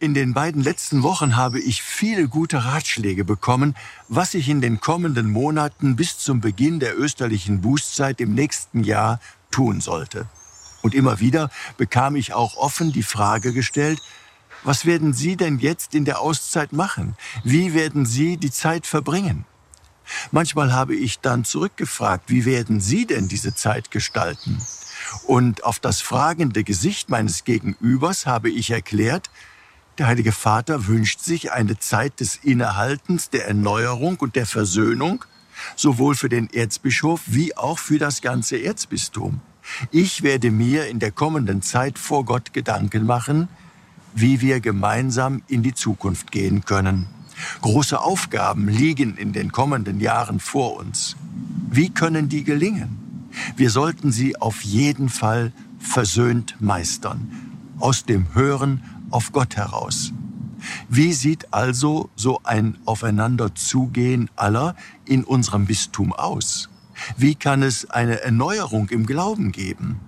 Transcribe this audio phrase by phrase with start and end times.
[0.00, 3.76] In den beiden letzten Wochen habe ich viele gute Ratschläge bekommen,
[4.08, 9.20] was ich in den kommenden Monaten bis zum Beginn der österlichen Bußzeit im nächsten Jahr
[9.52, 10.26] tun sollte.
[10.82, 14.00] Und immer wieder bekam ich auch offen die Frage gestellt,
[14.64, 17.16] was werden Sie denn jetzt in der Auszeit machen?
[17.44, 19.44] Wie werden Sie die Zeit verbringen?
[20.32, 24.60] Manchmal habe ich dann zurückgefragt, wie werden Sie denn diese Zeit gestalten?
[25.26, 29.30] Und auf das fragende Gesicht meines Gegenübers habe ich erklärt,
[29.98, 35.24] der Heilige Vater wünscht sich eine Zeit des Innehaltens, der Erneuerung und der Versöhnung,
[35.76, 39.40] sowohl für den Erzbischof wie auch für das ganze Erzbistum.
[39.90, 43.48] Ich werde mir in der kommenden Zeit vor Gott Gedanken machen,
[44.14, 47.06] wie wir gemeinsam in die Zukunft gehen können.
[47.62, 51.16] Große Aufgaben liegen in den kommenden Jahren vor uns.
[51.70, 53.30] Wie können die gelingen?
[53.56, 57.43] Wir sollten sie auf jeden Fall versöhnt meistern,
[57.78, 60.12] aus dem Hören auf Gott heraus.
[60.88, 66.68] Wie sieht also so ein Aufeinanderzugehen aller in unserem Bistum aus?
[67.16, 70.00] Wie kann es eine Erneuerung im Glauben geben?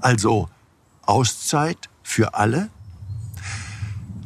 [0.00, 0.48] Also
[1.02, 2.70] Auszeit für alle?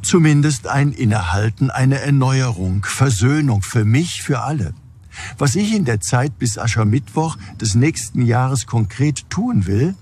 [0.02, 4.74] Zumindest ein Innehalten, eine Erneuerung, Versöhnung für mich, für alle.
[5.38, 9.94] Was ich in der Zeit bis Aschermittwoch des nächsten Jahres konkret tun will,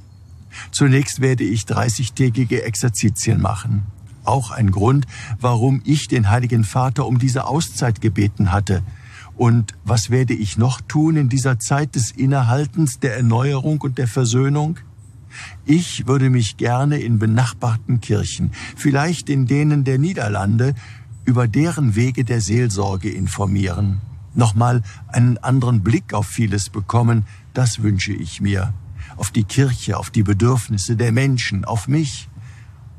[0.71, 3.83] zunächst werde ich 30-tägige Exerzitien machen.
[4.25, 5.07] Auch ein Grund,
[5.41, 8.83] warum ich den Heiligen Vater um diese Auszeit gebeten hatte.
[9.37, 14.09] Und was werde ich noch tun in dieser Zeit des Innehaltens, der Erneuerung und der
[14.09, 14.79] Versöhnung?
[15.65, 20.75] Ich würde mich gerne in benachbarten Kirchen, vielleicht in denen der Niederlande,
[21.25, 24.01] über deren Wege der Seelsorge informieren
[24.35, 28.73] nochmal einen anderen Blick auf vieles bekommen, das wünsche ich mir.
[29.21, 32.31] Auf die Kirche, auf die Bedürfnisse der Menschen, auf mich.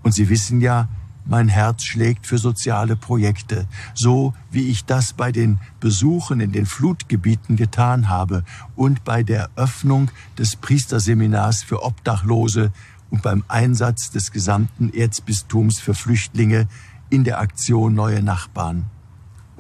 [0.04, 0.88] Und Sie wissen ja,
[1.26, 6.68] mein Herz schlägt für soziale Projekte, so wie ich das bei den Besuchen in den
[6.68, 8.44] Flutgebieten getan habe
[8.76, 12.72] und bei der Öffnung des Priesterseminars für Obdachlose
[13.10, 16.68] und beim Einsatz des gesamten Erzbistums für Flüchtlinge
[17.10, 18.86] in der Aktion Neue Nachbarn.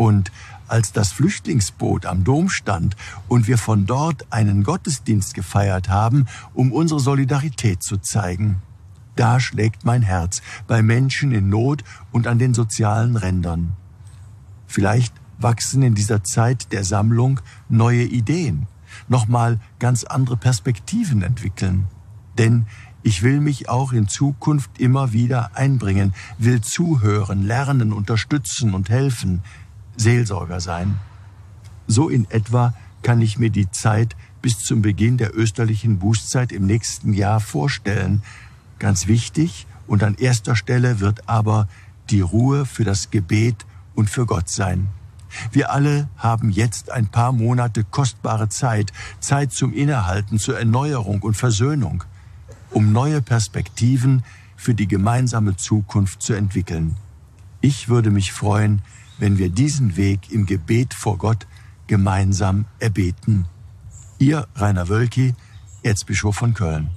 [0.01, 0.31] Und
[0.67, 2.95] als das Flüchtlingsboot am Dom stand
[3.27, 6.25] und wir von dort einen Gottesdienst gefeiert haben,
[6.55, 8.63] um unsere Solidarität zu zeigen.
[9.15, 13.73] Da schlägt mein Herz bei Menschen in Not und an den sozialen Rändern.
[14.65, 18.65] Vielleicht wachsen in dieser Zeit der Sammlung neue Ideen,
[19.07, 21.85] nochmal ganz andere Perspektiven entwickeln.
[22.39, 22.65] Denn
[23.03, 29.41] ich will mich auch in Zukunft immer wieder einbringen, will zuhören, lernen, unterstützen und helfen,
[29.97, 30.99] Seelsorger sein.
[31.87, 36.65] So in etwa kann ich mir die Zeit bis zum Beginn der österlichen Bußzeit im
[36.65, 38.23] nächsten Jahr vorstellen.
[38.79, 41.67] Ganz wichtig und an erster Stelle wird aber
[42.09, 43.65] die Ruhe für das Gebet
[43.95, 44.87] und für Gott sein.
[45.51, 51.35] Wir alle haben jetzt ein paar Monate kostbare Zeit, Zeit zum Innehalten, zur Erneuerung und
[51.35, 52.03] Versöhnung,
[52.69, 54.23] um neue Perspektiven
[54.55, 56.95] für die gemeinsame Zukunft zu entwickeln.
[57.61, 58.81] Ich würde mich freuen,
[59.19, 61.45] wenn wir diesen Weg im Gebet vor Gott
[61.85, 63.45] gemeinsam erbeten.
[64.17, 65.35] Ihr Rainer Wölki,
[65.83, 66.89] Erzbischof von Köln.